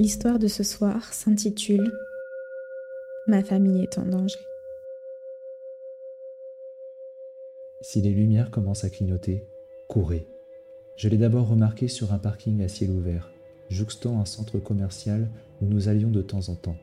L'histoire 0.00 0.38
de 0.38 0.48
ce 0.48 0.62
soir 0.62 1.12
s'intitule 1.12 1.92
Ma 3.26 3.44
famille 3.44 3.82
est 3.82 3.98
en 3.98 4.06
danger. 4.06 4.38
Si 7.82 8.00
les 8.00 8.08
lumières 8.08 8.50
commencent 8.50 8.84
à 8.84 8.88
clignoter, 8.88 9.46
courez. 9.88 10.26
Je 10.96 11.10
l'ai 11.10 11.18
d'abord 11.18 11.48
remarqué 11.48 11.86
sur 11.86 12.14
un 12.14 12.18
parking 12.18 12.62
à 12.62 12.68
ciel 12.68 12.88
ouvert, 12.88 13.30
jouxtant 13.68 14.18
un 14.18 14.24
centre 14.24 14.58
commercial 14.58 15.28
où 15.60 15.66
nous 15.66 15.90
allions 15.90 16.08
de 16.08 16.22
temps 16.22 16.48
en 16.48 16.54
temps. 16.54 16.78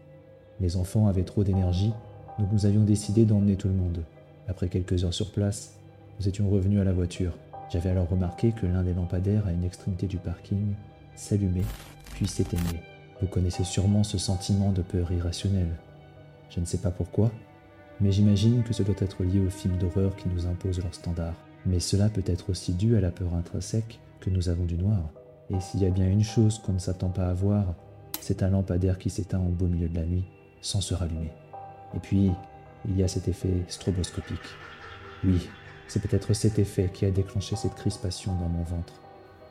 Les 0.59 0.77
enfants 0.77 1.07
avaient 1.07 1.23
trop 1.23 1.43
d'énergie, 1.43 1.93
donc 2.38 2.52
nous 2.52 2.68
avions 2.68 2.84
décidé 2.84 3.25
d'emmener 3.25 3.55
tout 3.55 3.68
le 3.68 3.73
monde. 3.73 4.04
Après 4.47 4.70
quelques 4.70 5.05
heures 5.05 5.15
sur 5.15 5.31
place, 5.31 5.79
nous 6.20 6.27
étions 6.27 6.52
revenus 6.52 6.81
à 6.81 6.84
la 6.84 6.93
voiture. 6.93 7.36
J'avais 7.71 7.89
alors 7.89 8.09
remarqué 8.09 8.52
que 8.52 8.68
l'un 8.68 8.84
des 8.84 8.93
lampadaires 8.93 9.47
à 9.47 9.54
une 9.54 9.63
extrémité 9.63 10.05
du 10.05 10.18
parking 10.18 10.75
s'allumait, 11.15 11.65
puis 12.13 12.27
s'éteignait. 12.27 12.96
Vous 13.21 13.27
connaissez 13.27 13.63
sûrement 13.63 14.03
ce 14.03 14.17
sentiment 14.17 14.71
de 14.71 14.84
peur 14.84 15.12
irrationnelle. 15.12 15.75
Je 16.49 16.59
ne 16.59 16.66
sais 16.66 16.77
pas 16.77 16.91
pourquoi, 16.91 17.31
mais 17.99 18.12
j'imagine 18.12 18.63
que 18.63 18.73
ce 18.73 18.84
doit 18.84 18.95
être 18.99 19.23
lié 19.23 19.39
aux 19.39 19.49
films 19.49 19.77
d'horreur 19.77 20.16
qui 20.16 20.30
nous 20.30 20.45
imposent 20.45 20.81
leurs 20.81 20.94
standards. 20.94 21.34
Mais 21.66 21.80
cela 21.80 22.09
peut 22.09 22.23
être 22.27 22.52
aussi 22.52 22.73
dû 22.73 22.95
à 22.95 23.02
la 23.02 23.09
peur 23.09 23.34
intrinsèque 23.34 23.99
que 24.20 24.30
nous 24.30 24.49
avons 24.49 24.66
du 24.66 24.77
noir. 24.77 25.09
Et 25.49 25.59
s'il 25.59 25.81
y 25.81 25.85
a 25.85 25.89
bien 25.89 26.08
une 26.08 26.23
chose 26.23 26.59
qu'on 26.59 26.73
ne 26.73 26.80
s'attend 26.80 27.09
pas 27.09 27.27
à 27.27 27.34
voir, 27.34 27.73
c'est 28.22 28.44
un 28.44 28.49
lampadaire 28.49 28.99
qui 28.99 29.09
s'éteint 29.09 29.39
au 29.39 29.49
beau 29.49 29.66
milieu 29.66 29.89
de 29.89 29.95
la 29.95 30.05
nuit, 30.05 30.25
sans 30.61 30.81
se 30.81 30.94
rallumer. 30.94 31.31
Et 31.95 31.99
puis, 31.99 32.31
il 32.88 32.97
y 32.97 33.03
a 33.03 33.08
cet 33.08 33.27
effet 33.27 33.63
stroboscopique. 33.67 34.38
Oui, 35.23 35.49
c'est 35.88 36.02
peut-être 36.02 36.34
cet 36.34 36.59
effet 36.59 36.91
qui 36.94 37.05
a 37.05 37.11
déclenché 37.11 37.55
cette 37.55 37.75
crispation 37.75 38.36
dans 38.36 38.49
mon 38.49 38.63
ventre. 38.63 38.94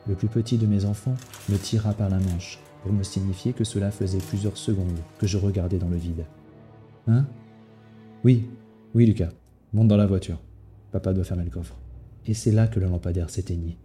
Le 0.07 0.15
plus 0.15 0.29
petit 0.29 0.57
de 0.57 0.67
mes 0.67 0.85
enfants 0.85 1.17
me 1.49 1.57
tira 1.57 1.93
par 1.93 2.09
la 2.09 2.19
manche 2.19 2.61
pour 2.83 2.93
me 2.93 3.03
signifier 3.03 3.53
que 3.53 3.65
cela 3.65 3.91
faisait 3.91 4.19
plusieurs 4.19 4.57
secondes 4.57 4.99
que 5.19 5.27
je 5.27 5.39
regardais 5.39 5.79
dans 5.79 5.89
le 5.89 5.97
vide. 5.97 6.25
Hein? 7.09 7.27
Oui, 8.25 8.49
oui 8.95 9.07
Lucas, 9.07 9.31
monte 9.73 9.89
dans 9.89 9.97
la 9.97 10.07
voiture. 10.07 10.41
Papa 10.93 11.13
doit 11.13 11.25
fermer 11.25 11.45
le 11.45 11.51
coffre. 11.51 11.77
Et 12.27 12.35
c'est 12.35 12.53
là 12.53 12.67
que 12.67 12.81
le 12.81 12.87
lampadaire 12.87 13.31
s'éteignit. 13.31 13.77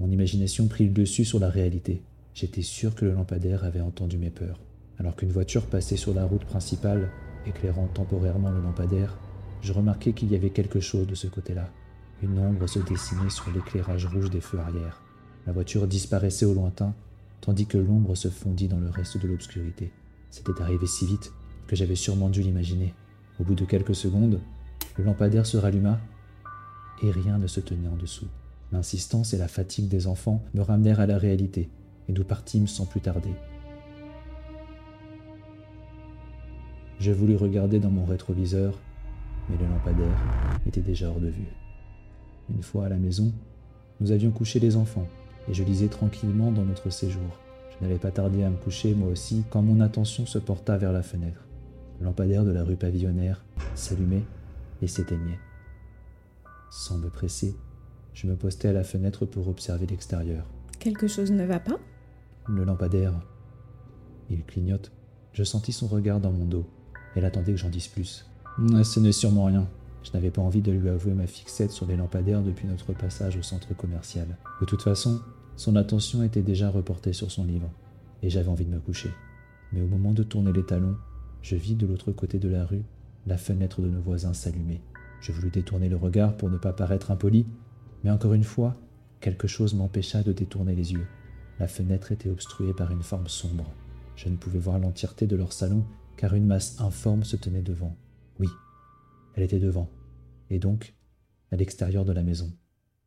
Mon 0.00 0.10
imagination 0.10 0.66
prit 0.66 0.86
le 0.86 0.92
dessus 0.92 1.24
sur 1.24 1.38
la 1.38 1.48
réalité. 1.48 2.02
J'étais 2.34 2.62
sûr 2.62 2.94
que 2.94 3.04
le 3.04 3.12
lampadaire 3.12 3.64
avait 3.64 3.80
entendu 3.80 4.18
mes 4.18 4.30
peurs. 4.30 4.60
Alors 4.98 5.14
qu'une 5.14 5.30
voiture 5.30 5.66
passait 5.66 5.96
sur 5.96 6.14
la 6.14 6.24
route 6.24 6.44
principale, 6.44 7.10
éclairant 7.46 7.86
temporairement 7.86 8.50
le 8.50 8.60
lampadaire, 8.60 9.16
je 9.62 9.72
remarquai 9.72 10.12
qu'il 10.12 10.30
y 10.30 10.34
avait 10.34 10.50
quelque 10.50 10.80
chose 10.80 11.06
de 11.06 11.14
ce 11.14 11.26
côté-là. 11.26 11.70
Une 12.22 12.38
ombre 12.38 12.66
se 12.66 12.80
dessinait 12.80 13.30
sur 13.30 13.50
l'éclairage 13.52 14.06
rouge 14.06 14.30
des 14.30 14.40
feux 14.40 14.58
arrière. 14.58 15.02
La 15.46 15.52
voiture 15.52 15.86
disparaissait 15.86 16.46
au 16.46 16.54
lointain, 16.54 16.94
tandis 17.44 17.66
que 17.66 17.76
l'ombre 17.76 18.14
se 18.14 18.28
fondit 18.28 18.68
dans 18.68 18.80
le 18.80 18.88
reste 18.88 19.18
de 19.18 19.28
l'obscurité. 19.28 19.92
C'était 20.30 20.62
arrivé 20.62 20.86
si 20.86 21.06
vite 21.06 21.30
que 21.66 21.76
j'avais 21.76 21.94
sûrement 21.94 22.30
dû 22.30 22.40
l'imaginer. 22.40 22.94
Au 23.38 23.44
bout 23.44 23.54
de 23.54 23.66
quelques 23.66 23.94
secondes, 23.94 24.40
le 24.96 25.04
lampadaire 25.04 25.44
se 25.44 25.58
ralluma 25.58 26.00
et 27.02 27.10
rien 27.10 27.36
ne 27.36 27.46
se 27.46 27.60
tenait 27.60 27.88
en 27.88 27.96
dessous. 27.96 28.28
L'insistance 28.72 29.34
et 29.34 29.36
la 29.36 29.46
fatigue 29.46 29.88
des 29.88 30.06
enfants 30.06 30.42
me 30.54 30.62
ramenèrent 30.62 31.00
à 31.00 31.06
la 31.06 31.18
réalité 31.18 31.68
et 32.08 32.12
nous 32.12 32.24
partîmes 32.24 32.66
sans 32.66 32.86
plus 32.86 33.02
tarder. 33.02 33.34
Je 36.98 37.12
voulus 37.12 37.36
regarder 37.36 37.78
dans 37.78 37.90
mon 37.90 38.06
rétroviseur, 38.06 38.80
mais 39.50 39.58
le 39.58 39.68
lampadaire 39.68 40.18
était 40.66 40.80
déjà 40.80 41.10
hors 41.10 41.20
de 41.20 41.28
vue. 41.28 41.52
Une 42.48 42.62
fois 42.62 42.86
à 42.86 42.88
la 42.88 42.96
maison, 42.96 43.34
nous 44.00 44.12
avions 44.12 44.30
couché 44.30 44.60
les 44.60 44.76
enfants, 44.76 45.08
et 45.48 45.54
je 45.54 45.64
lisais 45.64 45.88
tranquillement 45.88 46.52
dans 46.52 46.64
notre 46.64 46.90
séjour. 46.90 47.38
Je 47.70 47.84
n'avais 47.84 47.98
pas 47.98 48.10
tardé 48.10 48.42
à 48.44 48.50
me 48.50 48.56
coucher 48.56 48.94
moi 48.94 49.08
aussi 49.08 49.44
quand 49.50 49.62
mon 49.62 49.80
attention 49.80 50.26
se 50.26 50.38
porta 50.38 50.76
vers 50.76 50.92
la 50.92 51.02
fenêtre. 51.02 51.40
Le 52.00 52.06
lampadaire 52.06 52.44
de 52.44 52.50
la 52.50 52.64
rue 52.64 52.76
pavillonnaire 52.76 53.44
s'allumait 53.74 54.24
et 54.82 54.86
s'éteignait. 54.86 55.38
Sans 56.70 56.98
me 56.98 57.08
presser, 57.08 57.56
je 58.14 58.26
me 58.26 58.36
postais 58.36 58.68
à 58.68 58.72
la 58.72 58.84
fenêtre 58.84 59.26
pour 59.26 59.48
observer 59.48 59.86
l'extérieur. 59.86 60.46
Quelque 60.78 61.06
chose 61.06 61.30
ne 61.30 61.44
va 61.44 61.60
pas? 61.60 61.78
Le 62.48 62.64
lampadaire. 62.64 63.12
Il 64.30 64.44
clignote. 64.44 64.92
Je 65.32 65.44
sentis 65.44 65.72
son 65.72 65.86
regard 65.86 66.20
dans 66.20 66.32
mon 66.32 66.44
dos. 66.44 66.66
Elle 67.16 67.24
attendait 67.24 67.52
que 67.52 67.58
j'en 67.58 67.70
dise 67.70 67.88
plus. 67.88 68.26
Ce 68.58 69.00
n'est 69.00 69.12
sûrement 69.12 69.44
rien, 69.46 69.66
je 70.04 70.12
n'avais 70.12 70.30
pas 70.30 70.42
envie 70.42 70.62
de 70.62 70.70
lui 70.70 70.88
avouer 70.88 71.14
ma 71.14 71.26
fixette 71.26 71.72
sur 71.72 71.86
les 71.86 71.96
lampadaires 71.96 72.42
depuis 72.42 72.68
notre 72.68 72.92
passage 72.92 73.36
au 73.36 73.42
centre 73.42 73.74
commercial. 73.74 74.36
De 74.60 74.66
toute 74.66 74.82
façon, 74.82 75.20
son 75.56 75.74
attention 75.74 76.22
était 76.22 76.42
déjà 76.42 76.70
reportée 76.70 77.12
sur 77.12 77.32
son 77.32 77.44
livre, 77.44 77.70
et 78.22 78.30
j'avais 78.30 78.48
envie 78.48 78.66
de 78.66 78.74
me 78.74 78.80
coucher. 78.80 79.10
Mais 79.72 79.80
au 79.80 79.86
moment 79.86 80.12
de 80.12 80.22
tourner 80.22 80.52
les 80.52 80.64
talons, 80.64 80.96
je 81.42 81.56
vis 81.56 81.74
de 81.74 81.86
l'autre 81.86 82.12
côté 82.12 82.38
de 82.38 82.48
la 82.48 82.64
rue 82.64 82.84
la 83.26 83.38
fenêtre 83.38 83.80
de 83.80 83.88
nos 83.88 84.00
voisins 84.00 84.34
s'allumer. 84.34 84.82
Je 85.20 85.32
voulus 85.32 85.50
détourner 85.50 85.88
le 85.88 85.96
regard 85.96 86.36
pour 86.36 86.50
ne 86.50 86.58
pas 86.58 86.72
paraître 86.72 87.10
impoli, 87.10 87.46
mais 88.02 88.10
encore 88.10 88.34
une 88.34 88.44
fois, 88.44 88.76
quelque 89.20 89.48
chose 89.48 89.74
m'empêcha 89.74 90.22
de 90.22 90.32
détourner 90.32 90.74
les 90.74 90.92
yeux. 90.92 91.06
La 91.58 91.68
fenêtre 91.68 92.12
était 92.12 92.28
obstruée 92.28 92.74
par 92.74 92.90
une 92.90 93.02
forme 93.02 93.28
sombre. 93.28 93.64
Je 94.16 94.28
ne 94.28 94.36
pouvais 94.36 94.58
voir 94.58 94.78
l'entièreté 94.78 95.26
de 95.26 95.36
leur 95.36 95.52
salon 95.52 95.84
car 96.16 96.34
une 96.34 96.46
masse 96.46 96.78
informe 96.80 97.24
se 97.24 97.36
tenait 97.36 97.62
devant. 97.62 97.96
Oui, 98.38 98.48
elle 99.34 99.42
était 99.42 99.58
devant, 99.58 99.90
et 100.50 100.58
donc 100.58 100.94
à 101.50 101.56
l'extérieur 101.56 102.04
de 102.04 102.12
la 102.12 102.22
maison. 102.22 102.52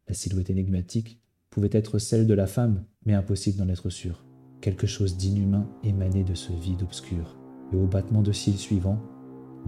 La 0.07 0.13
silhouette 0.13 0.49
énigmatique 0.49 1.21
pouvait 1.49 1.69
être 1.71 1.99
celle 1.99 2.27
de 2.27 2.33
la 2.33 2.47
femme, 2.47 2.85
mais 3.05 3.13
impossible 3.13 3.57
d'en 3.57 3.69
être 3.69 3.89
sûr. 3.89 4.25
Quelque 4.61 4.87
chose 4.87 5.17
d'inhumain 5.17 5.69
émanait 5.83 6.23
de 6.23 6.33
ce 6.33 6.53
vide 6.53 6.83
obscur, 6.83 7.37
et 7.73 7.75
au 7.75 7.87
battement 7.87 8.21
de 8.21 8.31
cils 8.31 8.57
suivant, 8.57 8.99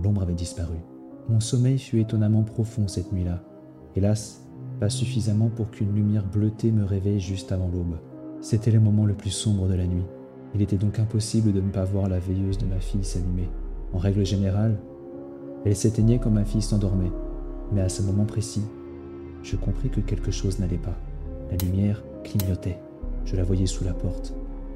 l'ombre 0.01 0.21
avait 0.21 0.33
disparu. 0.33 0.77
Mon 1.27 1.39
sommeil 1.39 1.77
fut 1.77 1.99
étonnamment 1.99 2.43
profond 2.43 2.87
cette 2.87 3.11
nuit-là. 3.11 3.43
Hélas, 3.95 4.47
pas 4.79 4.89
suffisamment 4.89 5.49
pour 5.49 5.71
qu'une 5.71 5.93
lumière 5.93 6.25
bleutée 6.25 6.71
me 6.71 6.85
réveille 6.85 7.19
juste 7.19 7.51
avant 7.51 7.67
l'aube. 7.67 7.99
C'était 8.41 8.71
le 8.71 8.79
moment 8.79 9.05
le 9.05 9.13
plus 9.13 9.29
sombre 9.29 9.67
de 9.67 9.73
la 9.73 9.85
nuit. 9.85 10.05
Il 10.55 10.61
était 10.61 10.77
donc 10.77 10.99
impossible 10.99 11.51
de 11.51 11.61
ne 11.61 11.69
pas 11.69 11.83
voir 11.83 12.07
la 12.07 12.19
veilleuse 12.19 12.57
de 12.57 12.65
ma 12.65 12.79
fille 12.79 13.03
s'allumer. 13.03 13.49
En 13.93 13.97
règle 13.97 14.25
générale, 14.25 14.79
elle 15.65 15.75
s'éteignait 15.75 16.19
quand 16.19 16.29
ma 16.29 16.45
fille 16.45 16.61
s'endormait, 16.61 17.11
mais 17.71 17.81
à 17.81 17.89
ce 17.89 18.01
moment 18.01 18.25
précis, 18.25 18.63
je 19.43 19.55
compris 19.55 19.89
que 19.89 19.99
quelque 19.99 20.31
chose 20.31 20.59
n'allait 20.59 20.77
pas. 20.77 20.97
La 21.51 21.57
lumière 21.57 22.03
clignotait. 22.23 22.79
Je 23.25 23.35
la 23.35 23.43
voyais 23.43 23.65
sous 23.65 23.83
la 23.83 23.93
porte. 23.93 24.33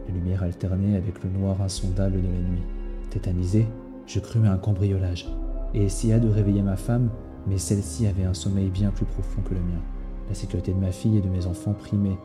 La 0.08 0.14
lumière 0.14 0.44
alternait 0.44 0.98
avec 0.98 1.24
le 1.24 1.30
noir 1.30 1.62
insondable 1.62 2.22
de 2.22 2.28
la 2.28 2.50
nuit. 2.50 2.64
Tétanisé, 3.10 3.66
je 4.06 4.20
crus 4.20 4.46
à 4.46 4.52
un 4.52 4.58
cambriolage 4.58 5.28
et 5.74 5.86
essaya 5.86 6.20
de 6.20 6.30
réveiller 6.30 6.62
ma 6.62 6.76
femme, 6.76 7.10
mais 7.48 7.58
celle-ci 7.58 8.06
avait 8.08 8.26
un 8.26 8.34
sommeil 8.34 8.70
bien 8.70 8.92
plus 8.92 9.06
profond 9.06 9.42
que 9.42 9.54
le 9.54 9.60
mien. 9.60 9.82
La 10.30 10.36
sécurité 10.36 10.74
de 10.74 10.80
ma 10.80 10.92
fille 10.92 11.18
et 11.18 11.22
de 11.22 11.30
mes 11.30 11.46
enfants 11.46 11.74
primait, 11.74 12.18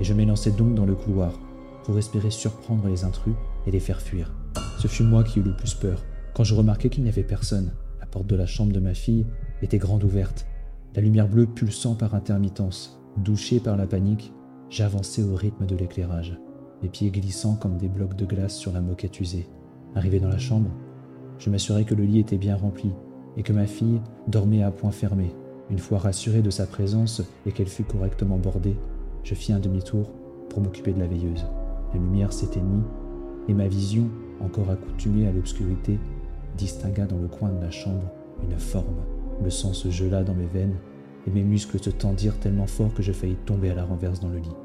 et 0.00 0.04
je 0.04 0.14
m'élançai 0.14 0.50
donc 0.50 0.74
dans 0.74 0.86
le 0.86 0.94
couloir 0.94 1.38
pour 1.84 1.98
espérer 1.98 2.30
surprendre 2.30 2.86
les 2.88 3.04
intrus 3.04 3.34
et 3.66 3.70
les 3.70 3.80
faire 3.80 4.00
fuir. 4.00 4.32
Ce 4.78 4.88
fut 4.88 5.04
moi 5.04 5.24
qui 5.24 5.40
eus 5.40 5.42
le 5.42 5.56
plus 5.56 5.74
peur, 5.74 6.04
quand 6.34 6.44
je 6.44 6.54
remarquai 6.54 6.88
qu'il 6.90 7.02
n'y 7.02 7.08
avait 7.08 7.22
personne 7.22 7.72
porte 8.10 8.26
de 8.26 8.36
la 8.36 8.46
chambre 8.46 8.72
de 8.72 8.80
ma 8.80 8.94
fille 8.94 9.26
était 9.62 9.78
grande 9.78 10.04
ouverte, 10.04 10.46
la 10.94 11.02
lumière 11.02 11.28
bleue 11.28 11.46
pulsant 11.46 11.94
par 11.94 12.14
intermittence. 12.14 13.00
Douché 13.18 13.60
par 13.60 13.76
la 13.76 13.86
panique, 13.86 14.32
j'avançais 14.70 15.22
au 15.22 15.34
rythme 15.34 15.66
de 15.66 15.76
l'éclairage, 15.76 16.38
mes 16.82 16.88
pieds 16.88 17.10
glissant 17.10 17.56
comme 17.56 17.76
des 17.76 17.88
blocs 17.88 18.16
de 18.16 18.24
glace 18.24 18.56
sur 18.56 18.72
la 18.72 18.80
moquette 18.80 19.20
usée. 19.20 19.48
Arrivé 19.94 20.20
dans 20.20 20.28
la 20.28 20.38
chambre, 20.38 20.70
je 21.38 21.50
m'assurai 21.50 21.84
que 21.84 21.94
le 21.94 22.04
lit 22.04 22.20
était 22.20 22.38
bien 22.38 22.56
rempli 22.56 22.92
et 23.36 23.42
que 23.42 23.52
ma 23.52 23.66
fille 23.66 24.00
dormait 24.26 24.62
à 24.62 24.70
point 24.70 24.90
fermé. 24.90 25.34
Une 25.70 25.78
fois 25.78 25.98
rassuré 25.98 26.42
de 26.42 26.50
sa 26.50 26.66
présence 26.66 27.22
et 27.46 27.52
qu'elle 27.52 27.68
fut 27.68 27.84
correctement 27.84 28.38
bordée, 28.38 28.76
je 29.22 29.34
fis 29.34 29.52
un 29.52 29.60
demi-tour 29.60 30.10
pour 30.48 30.62
m'occuper 30.62 30.92
de 30.92 31.00
la 31.00 31.06
veilleuse. 31.06 31.46
La 31.92 32.00
lumière 32.00 32.32
s'éteignit 32.32 32.84
et 33.48 33.54
ma 33.54 33.68
vision, 33.68 34.10
encore 34.40 34.70
accoutumée 34.70 35.26
à 35.26 35.32
l'obscurité, 35.32 35.98
distingua 36.58 37.06
dans 37.06 37.18
le 37.18 37.28
coin 37.28 37.48
de 37.50 37.60
la 37.62 37.70
chambre 37.70 38.10
une 38.42 38.58
forme. 38.58 39.02
Le 39.42 39.50
sang 39.50 39.72
se 39.72 39.88
gela 39.88 40.24
dans 40.24 40.34
mes 40.34 40.46
veines 40.46 40.76
et 41.26 41.30
mes 41.30 41.44
muscles 41.44 41.82
se 41.82 41.90
tendirent 41.90 42.38
tellement 42.38 42.66
fort 42.66 42.92
que 42.92 43.02
je 43.02 43.12
faillis 43.12 43.36
tomber 43.46 43.70
à 43.70 43.74
la 43.74 43.84
renverse 43.84 44.20
dans 44.20 44.28
le 44.28 44.38
lit. 44.38 44.56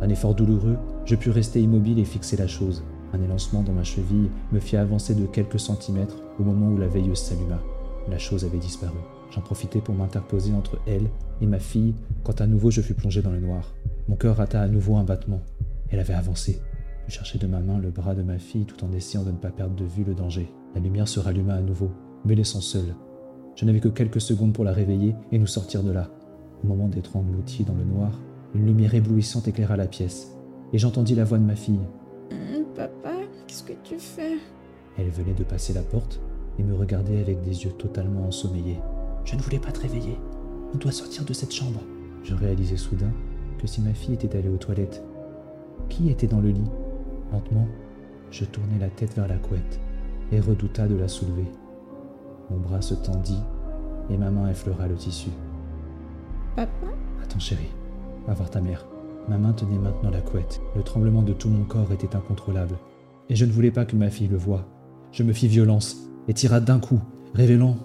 Un 0.00 0.08
effort 0.08 0.34
douloureux, 0.34 0.78
je 1.04 1.16
pus 1.16 1.30
rester 1.30 1.60
immobile 1.60 1.98
et 1.98 2.04
fixer 2.04 2.36
la 2.36 2.46
chose. 2.46 2.82
Un 3.12 3.22
élancement 3.22 3.62
dans 3.62 3.72
ma 3.72 3.84
cheville 3.84 4.30
me 4.52 4.60
fit 4.60 4.76
avancer 4.76 5.14
de 5.14 5.26
quelques 5.26 5.60
centimètres 5.60 6.22
au 6.38 6.44
moment 6.44 6.68
où 6.68 6.78
la 6.78 6.88
veilleuse 6.88 7.18
s'alluma. 7.18 7.60
La 8.08 8.18
chose 8.18 8.44
avait 8.44 8.58
disparu. 8.58 8.98
J'en 9.30 9.40
profitai 9.40 9.80
pour 9.80 9.94
m'interposer 9.94 10.52
entre 10.52 10.78
elle 10.86 11.08
et 11.40 11.46
ma 11.46 11.58
fille 11.58 11.94
quand 12.24 12.40
à 12.40 12.46
nouveau 12.46 12.70
je 12.70 12.80
fus 12.80 12.94
plongé 12.94 13.22
dans 13.22 13.30
le 13.30 13.40
noir. 13.40 13.74
Mon 14.08 14.16
cœur 14.16 14.36
rata 14.36 14.60
à 14.60 14.68
nouveau 14.68 14.96
un 14.96 15.04
battement. 15.04 15.40
Elle 15.90 16.00
avait 16.00 16.14
avancé. 16.14 16.60
Je 17.06 17.14
cherchai 17.14 17.38
de 17.38 17.46
ma 17.46 17.60
main 17.60 17.78
le 17.78 17.90
bras 17.90 18.14
de 18.14 18.22
ma 18.22 18.38
fille 18.38 18.64
tout 18.64 18.84
en 18.84 18.92
essayant 18.92 19.24
de 19.24 19.30
ne 19.30 19.36
pas 19.36 19.50
perdre 19.50 19.74
de 19.74 19.84
vue 19.84 20.04
le 20.04 20.14
danger. 20.14 20.52
La 20.74 20.80
lumière 20.80 21.08
se 21.08 21.20
ralluma 21.20 21.54
à 21.54 21.60
nouveau, 21.60 21.90
me 22.24 22.34
laissant 22.34 22.60
seul. 22.60 22.94
Je 23.56 23.64
n'avais 23.64 23.80
que 23.80 23.88
quelques 23.88 24.20
secondes 24.20 24.54
pour 24.54 24.64
la 24.64 24.72
réveiller 24.72 25.14
et 25.30 25.38
nous 25.38 25.46
sortir 25.46 25.82
de 25.82 25.92
là. 25.92 26.08
Au 26.64 26.66
moment 26.66 26.88
d'être 26.88 27.16
englouti 27.16 27.64
dans 27.64 27.74
le 27.74 27.84
noir, 27.84 28.20
une 28.54 28.66
lumière 28.66 28.94
éblouissante 28.94 29.48
éclaira 29.48 29.76
la 29.76 29.86
pièce, 29.86 30.36
et 30.72 30.78
j'entendis 30.78 31.14
la 31.14 31.24
voix 31.24 31.38
de 31.38 31.44
ma 31.44 31.56
fille. 31.56 31.80
Hum, 32.30 32.64
papa, 32.74 33.12
Qu'est-ce 33.46 33.64
que 33.64 33.72
tu 33.84 33.98
fais? 33.98 34.38
Elle 34.96 35.10
venait 35.10 35.34
de 35.34 35.44
passer 35.44 35.74
la 35.74 35.82
porte 35.82 36.20
et 36.58 36.62
me 36.62 36.74
regardait 36.74 37.20
avec 37.20 37.42
des 37.42 37.64
yeux 37.64 37.72
totalement 37.72 38.26
ensommeillés. 38.26 38.78
Je 39.24 39.36
ne 39.36 39.42
voulais 39.42 39.58
pas 39.58 39.72
te 39.72 39.80
réveiller. 39.80 40.18
On 40.74 40.78
doit 40.78 40.92
sortir 40.92 41.24
de 41.24 41.34
cette 41.34 41.52
chambre. 41.52 41.80
Je 42.24 42.34
réalisais 42.34 42.78
soudain 42.78 43.12
que 43.58 43.66
si 43.66 43.82
ma 43.82 43.92
fille 43.92 44.14
était 44.14 44.38
allée 44.38 44.48
aux 44.48 44.56
toilettes, 44.56 45.02
qui 45.90 46.08
était 46.08 46.26
dans 46.26 46.40
le 46.40 46.48
lit? 46.48 46.70
Lentement, 47.30 47.68
je 48.30 48.46
tournai 48.46 48.78
la 48.78 48.88
tête 48.88 49.14
vers 49.14 49.28
la 49.28 49.36
couette 49.36 49.80
et 50.32 50.40
redouta 50.40 50.88
de 50.88 50.96
la 50.96 51.08
soulever. 51.08 51.46
Mon 52.50 52.58
bras 52.58 52.82
se 52.82 52.94
tendit 52.94 53.40
et 54.10 54.16
ma 54.16 54.30
main 54.30 54.48
effleura 54.48 54.88
le 54.88 54.94
tissu. 54.94 55.30
Papa 56.56 56.70
Attends 57.22 57.38
chérie, 57.38 57.70
va 58.26 58.34
voir 58.34 58.50
ta 58.50 58.60
mère. 58.60 58.86
Ma 59.28 59.38
main 59.38 59.52
tenait 59.52 59.78
maintenant 59.78 60.10
la 60.10 60.20
couette. 60.20 60.60
Le 60.74 60.82
tremblement 60.82 61.22
de 61.22 61.32
tout 61.32 61.48
mon 61.48 61.64
corps 61.64 61.92
était 61.92 62.16
incontrôlable. 62.16 62.76
Et 63.28 63.36
je 63.36 63.44
ne 63.44 63.52
voulais 63.52 63.70
pas 63.70 63.84
que 63.84 63.94
ma 63.94 64.10
fille 64.10 64.28
le 64.28 64.36
voie. 64.36 64.66
Je 65.12 65.22
me 65.22 65.32
fis 65.32 65.46
violence 65.46 66.08
et 66.26 66.34
tira 66.34 66.60
d'un 66.60 66.80
coup, 66.80 67.00
révélant 67.34 67.76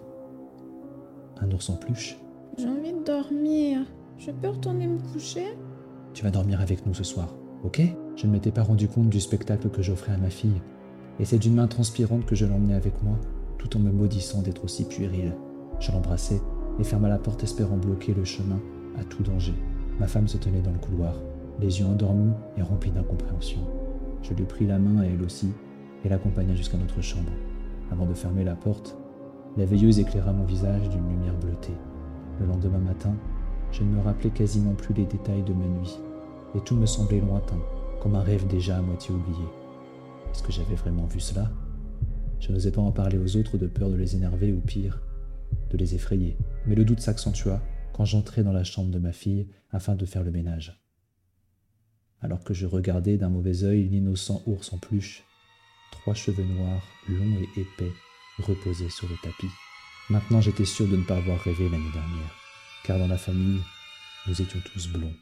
un 1.40 1.52
ours 1.52 1.70
en 1.70 1.76
peluche. 1.76 2.18
J'ai 2.58 2.68
envie 2.68 2.94
de 2.94 3.04
dormir. 3.04 3.82
Je 4.18 4.32
peux 4.32 4.48
retourner 4.48 4.88
me 4.88 5.00
coucher? 5.14 5.46
Tu 6.14 6.24
vas 6.24 6.32
dormir 6.32 6.60
avec 6.60 6.86
nous 6.88 6.96
ce 6.96 7.04
soir, 7.04 7.28
ok? 7.64 7.82
Je 8.16 8.26
ne 8.26 8.32
m'étais 8.32 8.50
pas 8.52 8.64
rendu 8.64 8.88
compte 8.88 9.10
du 9.10 9.20
spectacle 9.20 9.70
que 9.70 9.84
j'offrais 9.84 10.14
à 10.14 10.18
ma 10.18 10.32
fille. 10.32 10.60
Et 11.20 11.26
c'est 11.26 11.40
d'une 11.40 11.56
main 11.56 11.68
transpirante 11.68 12.26
que 12.26 12.36
je 12.36 12.46
l'emmenais 12.46 12.76
avec 12.76 13.02
moi, 13.04 13.18
tout 13.58 13.76
en 13.76 13.80
me 13.80 13.92
maudissant 13.92 14.42
d'être 14.42 14.64
aussi 14.64 14.86
puéril. 14.86 15.34
Je 15.80 15.92
l'embrassai 15.92 16.42
et 16.80 16.84
ferma 16.84 17.10
la 17.10 17.18
porte 17.18 17.44
espérant 17.44 17.78
bloquer 17.78 18.14
le 18.14 18.24
chemin 18.24 18.60
à 19.00 19.04
tout 19.04 19.24
danger. 19.24 19.54
Ma 20.00 20.08
femme 20.08 20.28
se 20.28 20.38
tenait 20.38 20.62
dans 20.62 20.72
le 20.72 20.78
couloir, 20.78 21.16
les 21.60 21.80
yeux 21.80 21.86
endormis 21.86 22.34
et 22.58 22.62
remplis 22.62 22.92
d'incompréhension. 22.92 23.62
Je 24.22 24.34
lui 24.34 24.46
pris 24.46 24.68
la 24.68 24.78
main 24.78 25.02
à 25.02 25.06
elle 25.06 25.24
aussi 25.24 25.52
et 26.04 26.10
l'accompagna 26.10 26.54
jusqu'à 26.54 26.78
notre 26.78 27.02
chambre. 27.02 27.32
Avant 27.92 28.06
de 28.06 28.14
fermer 28.14 28.44
la 28.44 28.56
porte, 28.56 28.98
la 29.58 29.66
veilleuse 29.66 30.00
éclaira 30.00 30.34
mon 30.34 30.46
visage 30.46 30.90
d'une 30.90 31.10
lumière 31.10 31.38
bleutée. 31.40 31.74
Le 32.40 32.46
lendemain 32.46 32.78
matin, 32.78 33.14
je 33.72 33.84
ne 33.84 33.90
me 33.90 34.02
rappelais 34.02 34.30
quasiment 34.30 34.74
plus 34.74 34.94
les 34.94 35.06
détails 35.06 35.44
de 35.44 35.54
ma 35.54 35.66
nuit, 35.66 36.00
et 36.56 36.60
tout 36.62 36.76
me 36.76 36.86
semblait 36.86 37.20
lointain, 37.20 37.60
comme 38.02 38.16
un 38.16 38.22
rêve 38.22 38.46
déjà 38.48 38.78
à 38.78 38.82
moitié 38.82 39.16
oublié. 39.16 39.46
Est-ce 40.38 40.46
que 40.46 40.52
j'avais 40.52 40.76
vraiment 40.76 41.08
vu 41.08 41.20
cela 41.20 41.52
Je 42.40 42.52
n'osais 42.52 42.72
pas 42.72 42.80
en 42.80 42.92
parler 42.92 43.18
aux 43.18 43.38
autres 43.38 43.58
de 43.58 43.66
peur 43.66 43.90
de 43.90 43.96
les 43.96 44.16
énerver 44.16 44.54
ou 44.54 44.62
pire, 44.62 45.02
de 45.72 45.78
les 45.78 45.96
effrayer, 45.96 46.38
mais 46.68 46.76
le 46.76 46.86
doute 46.86 47.00
s'accentua 47.00 47.60
quand 47.92 48.06
j'entrai 48.06 48.44
dans 48.44 48.52
la 48.52 48.64
chambre 48.64 48.92
de 48.92 49.00
ma 49.00 49.14
fille 49.14 49.48
afin 49.72 49.96
de 49.96 50.06
faire 50.06 50.22
le 50.22 50.30
ménage. 50.30 50.80
Alors 52.22 52.44
que 52.44 52.54
je 52.54 52.68
regardais 52.68 53.18
d'un 53.18 53.30
mauvais 53.30 53.64
œil 53.64 53.90
l'innocent 53.90 54.44
ours 54.46 54.72
en 54.74 54.78
peluche, 54.78 55.24
trois 55.90 56.14
cheveux 56.14 56.46
noirs, 56.46 56.84
longs 57.10 57.42
et 57.42 57.60
épais, 57.60 57.94
reposaient 58.38 58.92
sur 58.92 59.10
le 59.10 59.16
tapis. 59.24 59.50
Maintenant 60.12 60.40
j'étais 60.40 60.66
sûr 60.66 60.88
de 60.88 60.98
ne 60.98 61.04
pas 61.04 61.18
avoir 61.18 61.40
rêvé 61.40 61.68
l'année 61.68 61.92
dernière, 61.94 62.36
car 62.86 63.00
dans 63.00 63.08
la 63.08 63.18
famille, 63.18 63.62
nous 64.28 64.40
étions 64.40 64.60
tous 64.72 64.88
blonds. 64.90 65.16